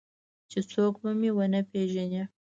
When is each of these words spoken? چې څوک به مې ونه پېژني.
چې 0.51 0.59
څوک 0.71 0.93
به 1.01 1.11
مې 1.19 1.29
ونه 1.37 1.61
پېژني. 1.71 2.23